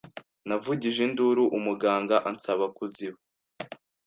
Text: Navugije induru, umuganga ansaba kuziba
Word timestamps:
Navugije 0.47 1.01
induru, 1.07 1.43
umuganga 1.57 2.15
ansaba 2.29 2.65
kuziba 2.75 3.19